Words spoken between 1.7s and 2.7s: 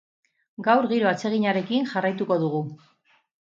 jarraituko dugu.